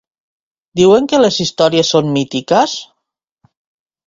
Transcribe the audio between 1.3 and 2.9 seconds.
històries són mítiques?